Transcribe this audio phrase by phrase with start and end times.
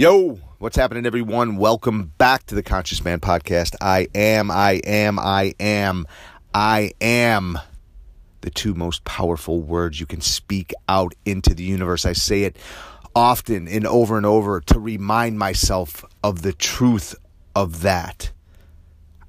[0.00, 1.58] Yo, what's happening, everyone?
[1.58, 3.74] Welcome back to the Conscious Man Podcast.
[3.82, 6.06] I am, I am, I am,
[6.54, 7.58] I am
[8.40, 12.06] the two most powerful words you can speak out into the universe.
[12.06, 12.56] I say it
[13.14, 17.14] often and over and over to remind myself of the truth
[17.54, 18.32] of that.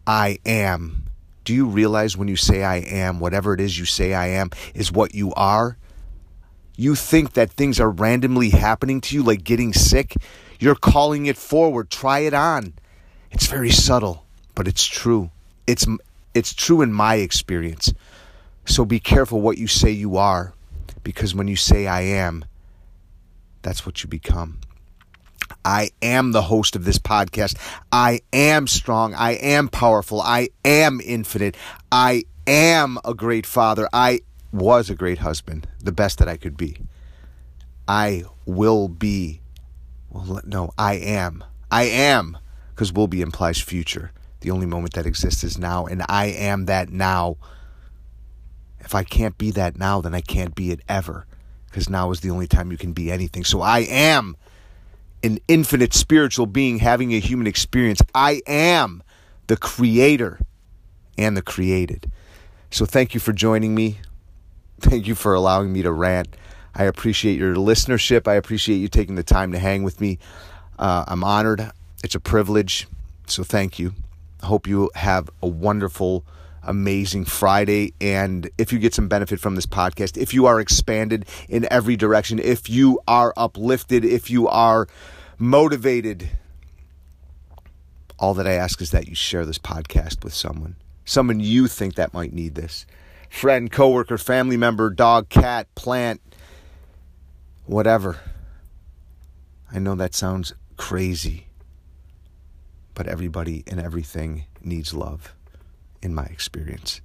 [0.07, 1.03] I am.
[1.43, 4.51] Do you realize when you say I am, whatever it is you say I am
[4.73, 5.77] is what you are?
[6.81, 10.15] You think that things are randomly happening to you, like getting sick?
[10.59, 11.91] You're calling it forward.
[11.91, 12.73] Try it on.
[13.29, 15.29] It's very subtle, but it's true.
[15.67, 15.85] It's
[16.33, 17.93] it's true in my experience.
[18.65, 20.55] So be careful what you say you are
[21.03, 22.45] because when you say I am,
[23.61, 24.57] that's what you become.
[25.63, 27.59] I am the host of this podcast.
[27.91, 29.13] I am strong.
[29.13, 30.19] I am powerful.
[30.19, 31.55] I am infinite.
[31.91, 33.87] I am a great father.
[33.93, 34.21] I
[34.51, 36.77] was a great husband, the best that I could be.
[37.87, 39.41] I will be
[40.11, 41.43] well, no, I am.
[41.71, 42.37] I am,
[42.69, 44.11] because will be implies future.
[44.41, 47.37] The only moment that exists is now, and I am that now.
[48.79, 51.25] If I can't be that now, then I can't be it ever,
[51.67, 53.45] because now is the only time you can be anything.
[53.45, 54.35] So I am
[55.23, 58.01] an infinite spiritual being having a human experience.
[58.13, 59.03] I am
[59.47, 60.39] the creator
[61.17, 62.11] and the created.
[62.71, 63.99] So thank you for joining me.
[64.81, 66.35] Thank you for allowing me to rant.
[66.73, 68.27] I appreciate your listenership.
[68.27, 70.19] I appreciate you taking the time to hang with me.
[70.79, 71.71] Uh, I'm honored.
[72.03, 72.87] It's a privilege.
[73.27, 73.93] So thank you.
[74.41, 76.25] I hope you have a wonderful,
[76.63, 77.93] amazing Friday.
[78.01, 81.95] And if you get some benefit from this podcast, if you are expanded in every
[81.95, 84.87] direction, if you are uplifted, if you are
[85.37, 86.29] motivated,
[88.17, 91.95] all that I ask is that you share this podcast with someone, someone you think
[91.95, 92.85] that might need this.
[93.31, 96.21] Friend, coworker, family member, dog, cat, plant,
[97.65, 98.19] whatever.
[99.73, 101.47] I know that sounds crazy,
[102.93, 105.33] but everybody and everything needs love,
[106.03, 107.01] in my experience.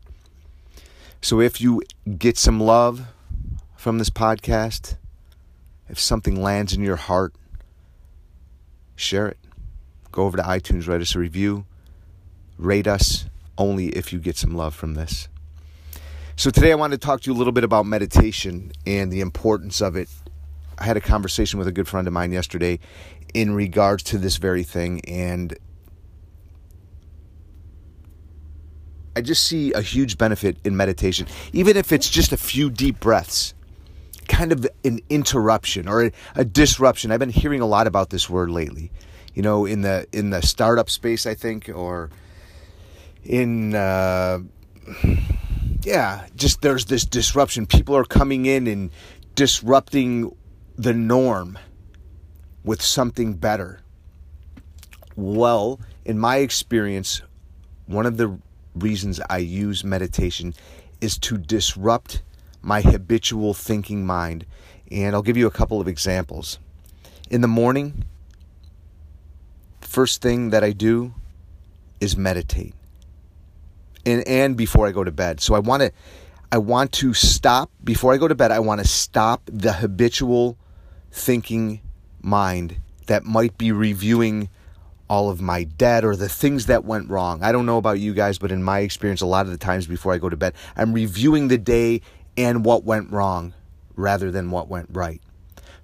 [1.23, 1.81] So if you
[2.19, 3.07] get some love
[3.77, 4.97] from this podcast,
[5.89, 7.35] if something lands in your heart,
[8.95, 9.39] share it.
[10.13, 11.65] Go over to iTunes, write us a review,
[12.59, 13.27] rate us
[13.57, 15.29] only if you get some love from this.
[16.39, 19.23] So today I want to talk to you a little bit about meditation and the
[19.23, 20.09] importance of it
[20.79, 22.79] I had a conversation with a good friend of mine yesterday
[23.33, 25.57] in regards to this very thing, and
[29.15, 33.01] I just see a huge benefit in meditation, even if it's just a few deep
[33.01, 33.55] breaths,
[34.29, 37.11] kind of an interruption or a, a disruption.
[37.11, 38.91] I've been hearing a lot about this word lately,
[39.35, 42.11] you know, in the in the startup space, I think, or
[43.25, 43.75] in.
[43.75, 44.41] Uh,
[45.87, 47.65] yeah, just there's this disruption.
[47.65, 48.91] People are coming in and
[49.37, 50.35] disrupting
[50.75, 51.57] the norm
[52.65, 53.79] with something better?
[55.15, 57.23] Well, in my experience,
[57.87, 58.37] one of the
[58.75, 60.55] reasons I use meditation
[61.01, 62.23] is to disrupt
[62.63, 64.45] my habitual thinking mind.
[64.91, 66.59] And I'll give you a couple of examples.
[67.31, 68.05] In the morning,
[69.81, 71.15] first thing that I do
[72.01, 72.75] is meditate.
[74.07, 75.41] And and before I go to bed.
[75.41, 75.93] So I want to
[76.51, 78.53] I want to stop before I go to bed.
[78.53, 80.57] I want to stop the habitual
[81.11, 81.81] thinking
[82.23, 84.49] mind that might be reviewing
[85.09, 87.43] all of my debt or the things that went wrong.
[87.43, 89.87] I don't know about you guys, but in my experience, a lot of the times
[89.87, 92.01] before I go to bed, I'm reviewing the day
[92.37, 93.55] and what went wrong
[93.95, 95.21] rather than what went right.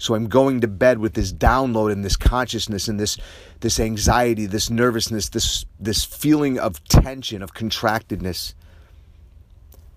[0.02, 3.16] So I'm going to bed with this download and this consciousness and this
[3.60, 8.54] this anxiety, this nervousness, this this feeling of tension, of contractedness.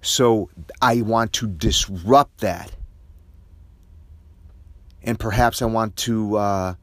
[0.03, 2.71] So I want to disrupt that
[5.01, 6.73] and perhaps I want to uh,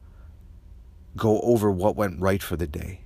[1.15, 2.99] go over what went right for the day.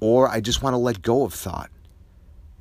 [0.00, 1.68] Or I just want to let go of thought.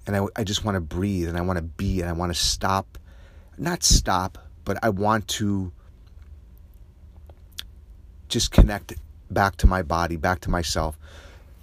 [0.06, 2.34] And I, I just want to breathe and I want to be and I want
[2.34, 2.98] to stop.
[3.58, 5.72] Not stop, but I want to
[8.32, 8.94] just connect
[9.30, 10.98] back to my body, back to myself.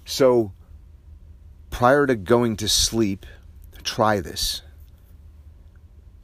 [0.05, 0.53] So
[1.71, 3.27] prior to going to sleep,
[3.83, 4.63] try this.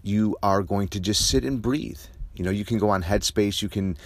[0.02, 1.98] You are going to just sit and breathe
[2.34, 3.96] you know, you can go on Headspace, you can,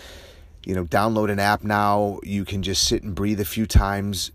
[0.64, 4.32] you know, download an app now, you can just sit and breathe a few times.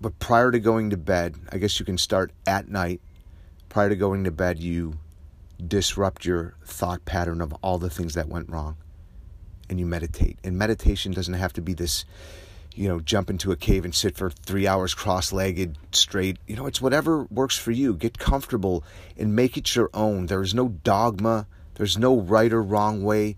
[0.00, 3.00] But prior to going to bed, I guess you can start at night.
[3.68, 4.98] Prior to going to bed, you
[5.64, 8.76] disrupt your thought pattern of all the things that went wrong
[9.68, 10.38] and you meditate.
[10.44, 12.04] And meditation doesn't have to be this,
[12.74, 16.38] you know, jump into a cave and sit for three hours cross legged straight.
[16.46, 17.94] You know, it's whatever works for you.
[17.94, 18.84] Get comfortable
[19.16, 20.26] and make it your own.
[20.26, 23.36] There is no dogma there's no right or wrong way.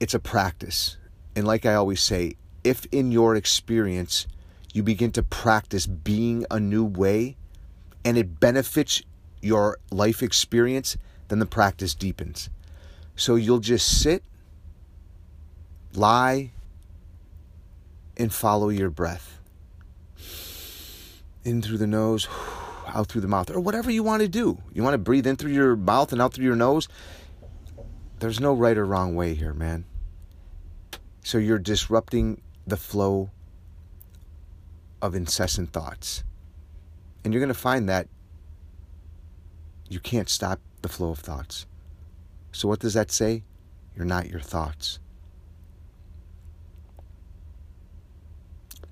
[0.00, 0.96] It's a practice.
[1.36, 2.34] And like I always say,
[2.64, 4.26] if in your experience
[4.72, 7.36] you begin to practice being a new way
[8.04, 9.02] and it benefits
[9.40, 10.96] your life experience,
[11.28, 12.50] then the practice deepens.
[13.14, 14.24] So you'll just sit,
[15.94, 16.52] lie,
[18.16, 19.38] and follow your breath.
[21.44, 22.28] In through the nose,
[22.86, 24.58] out through the mouth, or whatever you want to do.
[24.72, 26.88] You want to breathe in through your mouth and out through your nose.
[28.18, 29.84] There's no right or wrong way here, man.
[31.24, 33.30] So you're disrupting the flow
[35.00, 36.22] of incessant thoughts.
[37.24, 38.08] And you're going to find that
[39.88, 41.66] you can't stop the flow of thoughts.
[42.52, 43.44] So, what does that say?
[43.96, 44.98] You're not your thoughts.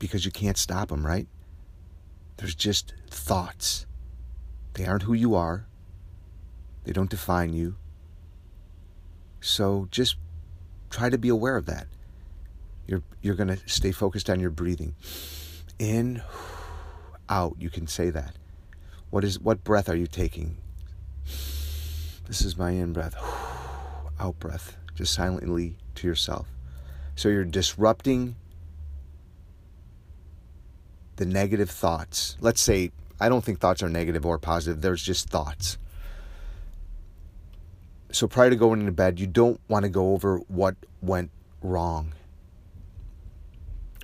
[0.00, 1.28] Because you can't stop them, right?
[2.38, 3.86] There's just thoughts.
[4.74, 5.66] They aren't who you are,
[6.84, 7.76] they don't define you.
[9.40, 10.16] So, just
[10.90, 11.86] try to be aware of that.
[12.86, 14.96] You're, you're going to stay focused on your breathing.
[15.78, 16.22] In,
[17.28, 18.34] out, you can say that.
[19.10, 20.56] What is what breath are you taking?
[21.24, 23.14] This is my in breath.
[24.20, 24.76] Out breath.
[24.94, 26.48] Just silently to yourself.
[27.16, 28.36] So you're disrupting
[31.20, 32.34] the negative thoughts.
[32.40, 34.80] Let's say I don't think thoughts are negative or positive.
[34.80, 35.76] There's just thoughts.
[38.10, 41.30] So prior to going into bed, you don't want to go over what went
[41.60, 42.14] wrong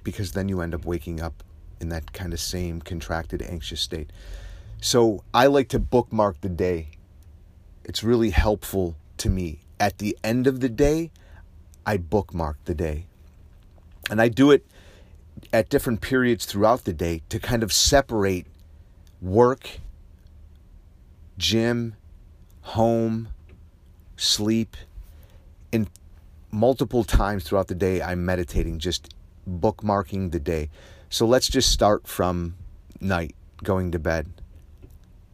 [0.04, 1.42] because then you end up waking up
[1.80, 4.10] in that kind of same contracted, anxious state.
[4.82, 6.90] So I like to bookmark the day.
[7.82, 9.60] It's really helpful to me.
[9.80, 11.12] At the end of the day,
[11.86, 13.06] I bookmark the day.
[14.10, 14.66] And I do it
[15.52, 18.46] at different periods throughout the day to kind of separate
[19.20, 19.80] work,
[21.38, 21.94] gym,
[22.62, 23.28] home,
[24.16, 24.76] sleep.
[25.72, 25.88] And
[26.50, 29.14] multiple times throughout the day, I'm meditating, just
[29.48, 30.70] bookmarking the day.
[31.08, 32.56] So let's just start from
[33.00, 34.28] night, going to bed.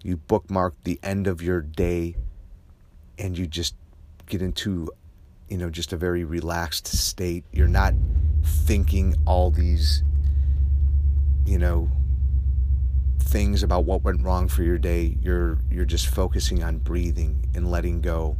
[0.03, 2.17] You bookmark the end of your day
[3.19, 3.75] and you just
[4.27, 4.91] get into,
[5.49, 7.45] you know, just a very relaxed state.
[7.53, 7.95] You're not
[8.43, 10.03] thinking all these,
[11.44, 11.91] you know,
[13.19, 15.17] things about what went wrong for your day.
[15.21, 18.37] You're you're just focusing on breathing and letting go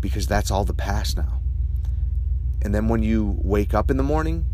[0.00, 1.40] because that's all the past now.
[2.62, 4.44] And then when you wake up in the morning,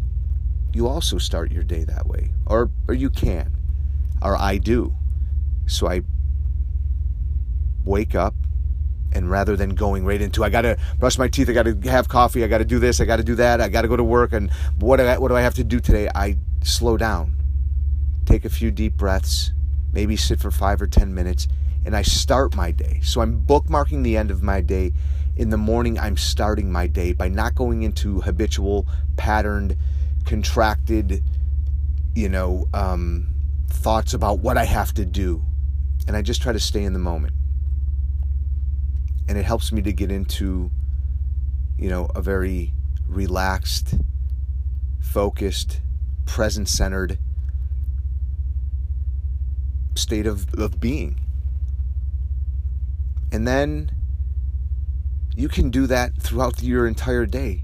[0.73, 2.31] you also start your day that way.
[2.47, 3.57] Or or you can.
[4.23, 4.95] Or I do.
[5.67, 6.03] So I
[7.85, 8.35] wake up
[9.17, 11.75] and rather than going right into I got to brush my teeth, I got to
[11.91, 13.89] have coffee, I got to do this, I got to do that, I got to
[13.89, 16.09] go to work and what do I, what do I have to do today?
[16.15, 17.35] I slow down.
[18.27, 19.53] Take a few deep breaths,
[19.93, 21.49] maybe sit for 5 or 10 minutes
[21.85, 23.01] and I start my day.
[23.03, 24.93] So I'm bookmarking the end of my day.
[25.37, 28.87] In the morning I'm starting my day by not going into habitual
[29.17, 29.77] patterned
[30.25, 31.23] contracted,
[32.15, 33.29] you know, um,
[33.69, 35.43] thoughts about what I have to do.
[36.07, 37.36] And I just try to stay in the moment.
[39.29, 40.71] And it helps me to get into,
[41.79, 42.73] you know, a very
[43.09, 43.95] relaxed,
[45.01, 45.81] focused,
[46.27, 47.19] present centered
[49.95, 51.19] state of, of being.
[53.33, 53.91] And then
[55.35, 57.63] you can do that throughout your entire day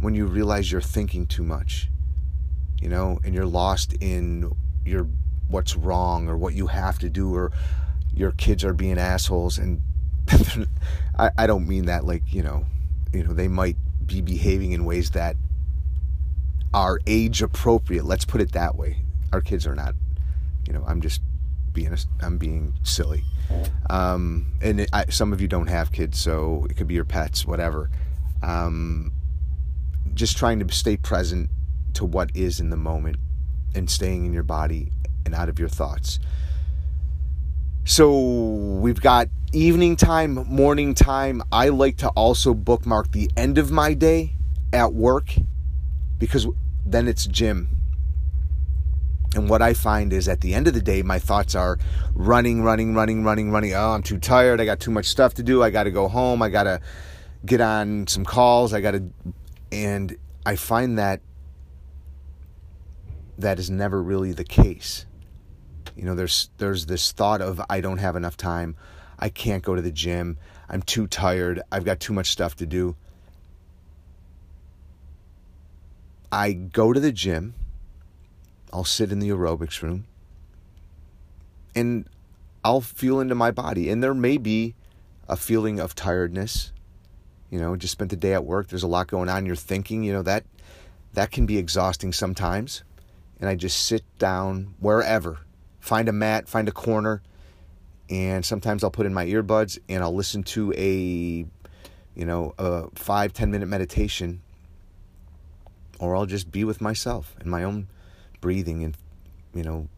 [0.00, 1.88] when you realize you're thinking too much,
[2.80, 4.50] you know, and you're lost in
[4.84, 5.08] your
[5.48, 7.52] what's wrong or what you have to do or
[8.14, 9.82] your kids are being assholes and
[11.18, 12.66] I, I don't mean that like, you know,
[13.12, 15.36] you know, they might be behaving in ways that
[16.74, 18.04] are age appropriate.
[18.04, 18.98] Let's put it that way.
[19.32, 19.94] Our kids are not,
[20.66, 21.20] you know, I'm just
[21.72, 23.24] being, I'm being silly.
[23.90, 27.04] Um, and it, I, some of you don't have kids, so it could be your
[27.04, 27.90] pets, whatever.
[28.42, 29.12] Um,
[30.14, 31.50] just trying to stay present
[31.94, 33.16] to what is in the moment
[33.74, 34.90] and staying in your body
[35.24, 36.18] and out of your thoughts.
[37.84, 38.10] So
[38.80, 41.42] we've got evening time, morning time.
[41.52, 44.34] I like to also bookmark the end of my day
[44.72, 45.34] at work
[46.18, 46.46] because
[46.86, 47.68] then it's gym.
[49.34, 51.78] And what I find is at the end of the day, my thoughts are
[52.14, 53.72] running, running, running, running, running.
[53.72, 54.60] Oh, I'm too tired.
[54.60, 55.62] I got too much stuff to do.
[55.62, 56.42] I got to go home.
[56.42, 56.80] I got to
[57.46, 58.74] get on some calls.
[58.74, 59.10] I got to
[59.72, 61.22] and I find that
[63.38, 65.06] that is never really the case.
[65.96, 68.76] You know, there's there's this thought of I don't have enough time.
[69.22, 70.36] I can't go to the gym.
[70.68, 71.62] I'm too tired.
[71.70, 72.96] I've got too much stuff to do.
[76.30, 77.54] I go to the gym.
[78.72, 80.06] I'll sit in the aerobics room
[81.74, 82.06] and
[82.64, 83.88] I'll feel into my body.
[83.90, 84.74] And there may be
[85.28, 86.72] a feeling of tiredness
[87.52, 88.68] you know, just spent the day at work.
[88.68, 89.44] There's a lot going on.
[89.44, 90.44] You're thinking, you know, that
[91.12, 92.82] that can be exhausting sometimes.
[93.38, 95.40] And I just sit down wherever,
[95.78, 97.20] find a mat, find a corner,
[98.12, 101.46] and sometimes I'll put in my earbuds and I'll listen to a,
[102.14, 104.42] you know, a five ten minute meditation,
[105.98, 107.88] or I'll just be with myself and my own
[108.42, 108.94] breathing and,
[109.54, 109.88] you know,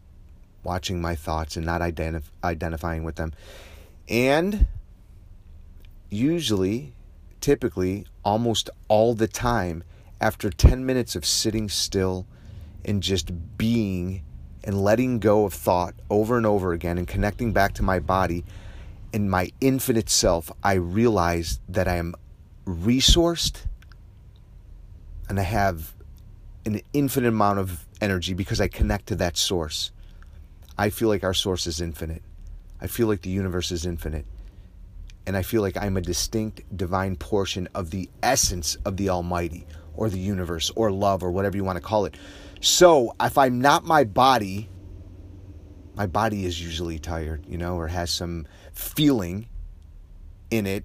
[0.63, 3.33] watching my thoughts and not identif- identifying with them.
[4.07, 4.67] And
[6.09, 6.93] usually,
[7.41, 9.83] typically, almost all the time,
[10.21, 12.25] after 10 minutes of sitting still
[12.85, 14.23] and just being
[14.65, 18.43] and letting go of thought over and over again and connecting back to my body
[19.13, 22.15] and my infinite self, I realize that I am
[22.65, 23.61] resourced
[25.29, 25.93] and I have
[26.65, 29.91] an infinite amount of energy because I connect to that source.
[30.77, 32.23] I feel like our source is infinite.
[32.81, 34.25] I feel like the universe is infinite.
[35.27, 39.65] And I feel like I'm a distinct divine portion of the essence of the Almighty
[39.95, 42.15] or the universe or love or whatever you want to call it.
[42.65, 44.67] So if I'm not my body,
[45.93, 49.47] my body is usually tired, you know, or has some feeling
[50.49, 50.83] in it.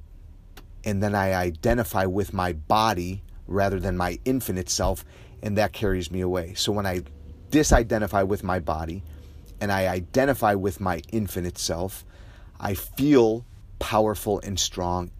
[0.85, 5.07] And then I identify with my body rather than my infinite self,
[5.43, 6.53] and that carries me away.
[6.53, 7.01] So when I
[7.51, 9.03] disidentify with my body
[9.59, 12.05] and I identify with my infinite self,
[12.61, 13.47] I feel
[13.79, 15.13] powerful and strong.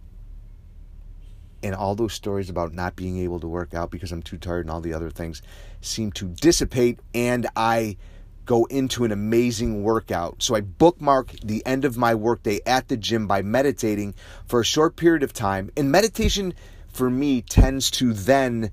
[1.63, 4.67] And all those stories about not being able to work out because I'm too tired
[4.67, 5.41] and all the other things
[5.81, 7.97] seem to dissipate, and I
[8.45, 10.43] go into an amazing workout.
[10.43, 14.15] So I bookmark the end of my workday at the gym by meditating
[14.47, 15.71] for a short period of time.
[15.77, 16.55] And meditation
[16.93, 18.73] for me tends to then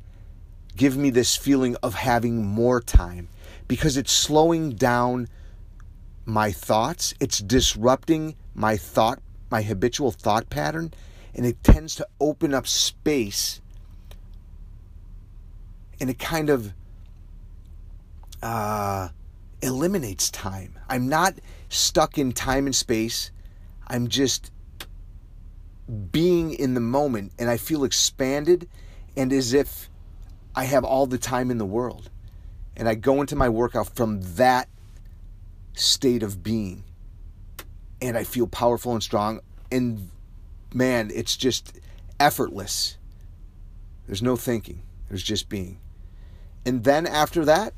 [0.76, 3.30] give me this feeling of having more time
[3.68, 5.28] because it's slowing down
[6.26, 10.92] my thoughts, it's disrupting my thought, my habitual thought pattern,
[11.36, 13.62] and it tends to open up space
[16.00, 16.74] and it kind of
[18.42, 19.10] uh,
[19.62, 20.78] eliminates time.
[20.90, 21.36] I'm not
[21.70, 23.32] stuck in time and space.
[23.88, 24.52] I'm just
[26.12, 28.68] being in the moment and I feel expanded
[29.16, 29.90] and as if
[30.56, 32.10] I have all the time in the world.
[32.76, 34.70] And I go into my workout from that
[35.74, 36.84] state of being.
[38.02, 39.40] And I feel powerful and strong.
[39.72, 40.10] And
[40.74, 41.80] man, it's just
[42.20, 42.98] effortless.
[44.06, 45.80] There's no thinking, there's just being.
[46.66, 47.74] And then after that,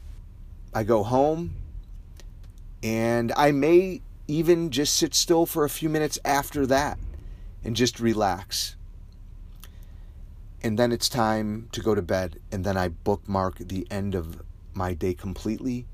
[0.73, 1.55] I go home
[2.83, 6.99] and I may even just sit still for a few minutes after that
[7.63, 8.75] and just relax.
[10.61, 14.41] And then it's time to go to bed, and then I bookmark the end of
[14.73, 15.85] my day completely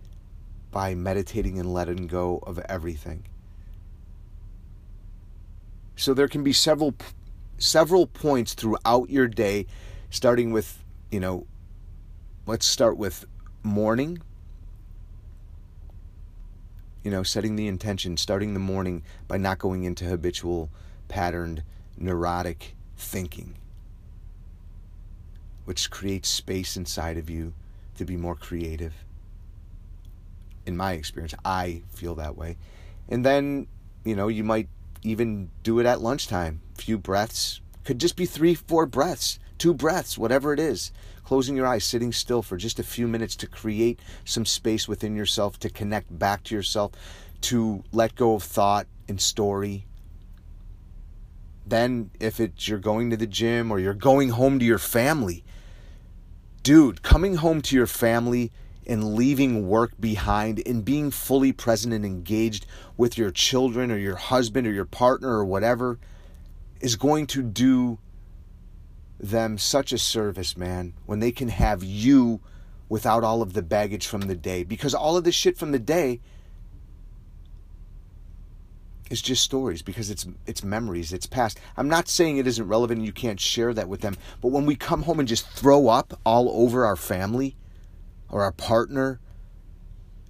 [0.72, 3.26] by meditating and letting go of everything.
[5.96, 6.96] So there can be several
[7.58, 9.66] several points throughout your day
[10.10, 11.48] starting with, you know,
[12.46, 13.26] let's start with
[13.64, 14.22] morning.
[17.06, 20.72] You know, setting the intention, starting the morning by not going into habitual,
[21.08, 21.62] patterned,
[21.96, 23.58] neurotic thinking,
[25.66, 27.54] which creates space inside of you
[27.98, 28.96] to be more creative.
[30.66, 32.58] In my experience, I feel that way.
[33.08, 33.68] And then,
[34.04, 34.68] you know, you might
[35.04, 36.62] even do it at lunchtime.
[36.74, 37.62] Few breaths.
[37.84, 40.92] Could just be three, four breaths, two breaths, whatever it is
[41.26, 45.16] closing your eyes, sitting still for just a few minutes to create some space within
[45.16, 46.92] yourself, to connect back to yourself,
[47.42, 49.86] to let go of thought and story.
[51.68, 55.44] Then, if it's you're going to the gym or you're going home to your family,
[56.62, 58.52] dude, coming home to your family
[58.88, 64.16] and leaving work behind and being fully present and engaged with your children or your
[64.16, 65.98] husband or your partner or whatever
[66.82, 67.98] is going to do
[69.20, 72.42] them such a service, man, when they can have you
[72.90, 74.64] without all of the baggage from the day.
[74.64, 76.20] Because all of this shit from the day
[79.10, 81.60] is just stories because it's it's memories, it's past.
[81.78, 84.66] I'm not saying it isn't relevant and you can't share that with them, but when
[84.66, 87.56] we come home and just throw up all over our family
[88.30, 89.20] or our partner,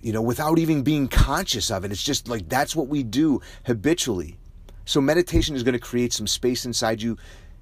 [0.02, 3.42] you know, without even being conscious of it, it's just like that's what we do
[3.66, 4.38] habitually.
[4.86, 7.18] So meditation is going to create some space inside you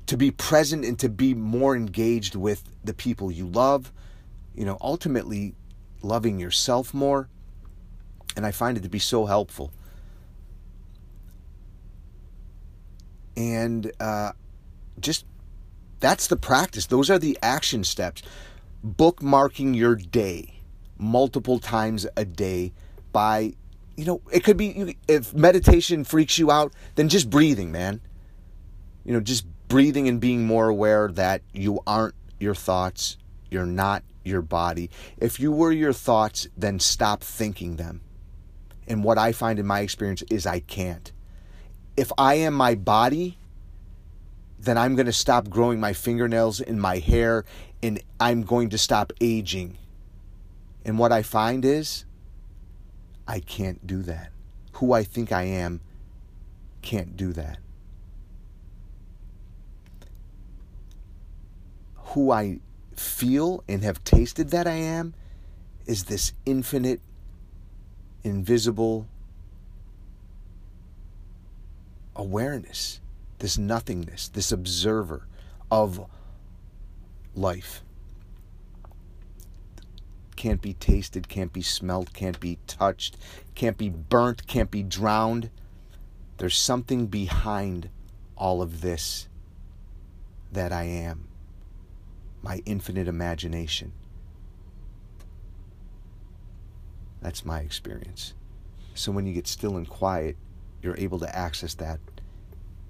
[0.07, 3.91] to be present and to be more engaged with the people you love,
[4.55, 5.55] you know, ultimately
[6.01, 7.29] loving yourself more.
[8.35, 9.71] And I find it to be so helpful.
[13.37, 14.33] And uh,
[14.99, 15.25] just
[15.99, 16.87] that's the practice.
[16.87, 18.21] Those are the action steps.
[18.85, 20.59] Bookmarking your day
[20.97, 22.73] multiple times a day
[23.11, 23.53] by,
[23.95, 28.01] you know, it could be if meditation freaks you out, then just breathing, man.
[29.05, 33.17] You know, just breathing and being more aware that you aren't your thoughts,
[33.49, 34.87] you're not your body.
[35.17, 38.01] If you were your thoughts, then stop thinking them.
[38.87, 41.11] And what I find in my experience is I can't.
[41.97, 43.39] If I am my body,
[44.59, 47.43] then I'm going to stop growing my fingernails and my hair
[47.81, 49.79] and I'm going to stop aging.
[50.85, 52.05] And what I find is
[53.27, 54.29] I can't do that.
[54.73, 55.81] Who I think I am
[56.83, 57.57] can't do that.
[62.13, 62.59] Who I
[62.95, 65.13] feel and have tasted that I am
[65.85, 67.01] is this infinite,
[68.23, 69.07] invisible
[72.15, 73.01] awareness
[73.43, 75.27] this nothingness, this observer
[75.69, 76.09] of
[77.35, 77.83] life.
[80.37, 83.17] Can't be tasted, can't be smelled, can't be touched,
[83.53, 85.49] can't be burnt, can't be drowned.
[86.37, 87.89] There's something behind
[88.37, 89.27] all of this
[90.53, 91.27] that I am
[92.43, 93.93] my infinite imagination.
[97.21, 98.33] That's my experience.
[98.95, 100.35] So when you get still and quiet,
[100.81, 101.99] you're able to access that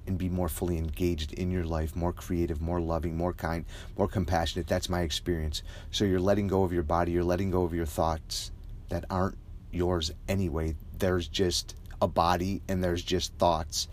[0.05, 3.63] and be more fully engaged in your life, more creative, more loving, more kind,
[3.98, 4.67] more compassionate.
[4.67, 5.62] That's my experience.
[5.91, 8.51] So you're letting go of your body, you're letting go of your thoughts
[8.89, 9.38] that aren't
[9.72, 10.75] yours anyway.
[10.98, 13.88] There's just a body and there's just thoughts.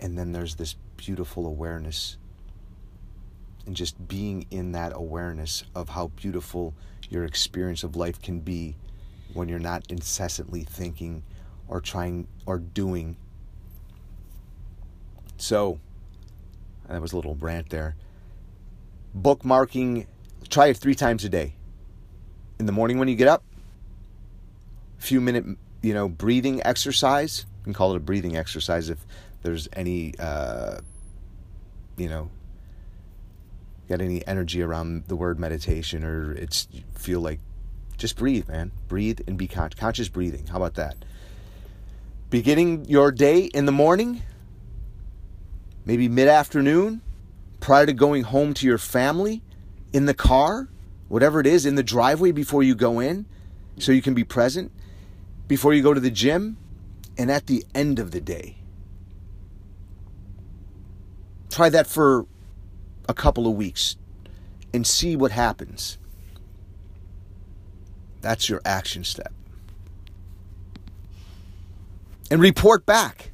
[0.00, 2.16] And then there's this beautiful awareness.
[3.66, 6.74] And just being in that awareness of how beautiful
[7.08, 8.76] your experience of life can be
[9.32, 11.22] when you're not incessantly thinking
[11.66, 13.16] or trying or doing
[15.36, 15.80] so,
[16.88, 17.96] that was a little rant there.
[19.18, 20.06] Bookmarking,
[20.48, 21.54] try it three times a day.
[22.58, 23.42] In the morning when you get up,
[24.98, 25.44] a few minute,
[25.82, 27.46] you know, breathing exercise.
[27.58, 29.04] You can call it a breathing exercise if
[29.42, 30.80] there's any, uh,
[31.96, 32.30] you know,
[33.88, 37.40] got any energy around the word meditation or it's feel like
[37.96, 38.72] just breathe, man.
[38.88, 40.46] Breathe and be con- conscious breathing.
[40.46, 40.96] How about that?
[42.30, 44.22] Beginning your day in the morning,
[45.84, 47.02] maybe mid afternoon,
[47.60, 49.42] prior to going home to your family,
[49.92, 50.68] in the car,
[51.08, 53.26] whatever it is, in the driveway before you go in,
[53.78, 54.72] so you can be present,
[55.46, 56.56] before you go to the gym,
[57.16, 58.56] and at the end of the day.
[61.48, 62.26] Try that for
[63.08, 63.96] a couple of weeks
[64.72, 65.98] and see what happens.
[68.20, 69.32] That's your action step.
[72.30, 73.32] And report back.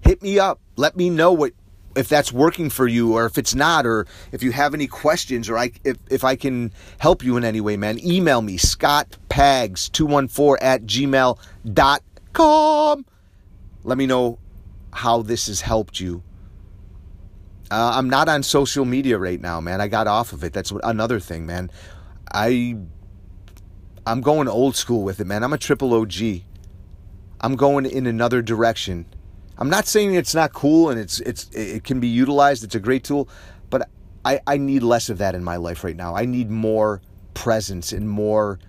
[0.00, 0.60] Hit me up.
[0.76, 1.52] Let me know what
[1.96, 5.50] if that's working for you or if it's not or if you have any questions
[5.50, 10.58] or I if, if I can help you in any way, man, email me, scottpags214
[10.60, 11.36] at gmail.com.
[13.84, 14.38] Let me know
[14.92, 16.22] how this has helped you.
[17.70, 19.80] Uh, I'm not on social media right now, man.
[19.80, 20.52] I got off of it.
[20.52, 21.70] That's another thing, man.
[22.32, 22.76] I
[24.06, 25.42] I'm going old school with it, man.
[25.42, 26.42] I'm a triple OG.
[27.40, 29.06] I'm going in another direction
[29.58, 32.62] I'm not saying it's not cool and it's it's it can be utilized.
[32.62, 33.28] It's a great tool,
[33.70, 33.88] but
[34.24, 36.14] I, I need less of that in my life right now.
[36.14, 37.02] I need more
[37.34, 38.60] presence and more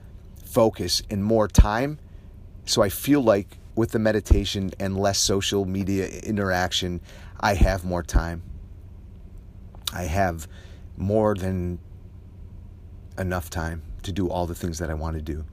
[0.44, 2.00] focus and more time.
[2.66, 7.02] So I feel like with the meditation and less social media interaction,
[7.40, 8.42] I have more time.
[9.93, 10.47] I have
[10.97, 11.80] more than
[13.17, 15.45] enough time to do all the things that I want to do.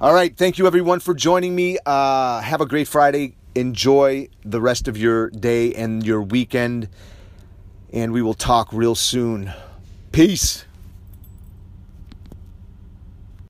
[0.00, 0.36] All right.
[0.36, 1.78] Thank you, everyone, for joining me.
[1.84, 6.88] Uh, have a great Friday enjoy the rest of your day and your weekend.
[7.92, 9.52] And we will talk real soon.
[10.12, 10.64] Peace.